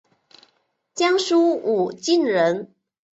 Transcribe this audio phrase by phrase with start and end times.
[0.95, 2.73] 江苏武进人。